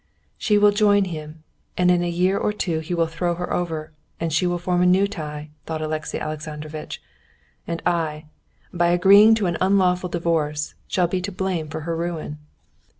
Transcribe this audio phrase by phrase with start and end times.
[0.39, 1.43] "She will join him,
[1.77, 4.81] and in a year or two he will throw her over, or she will form
[4.81, 6.99] a new tie," thought Alexey Alexandrovitch.
[7.67, 8.25] "And I,
[8.73, 12.39] by agreeing to an unlawful divorce, shall be to blame for her ruin."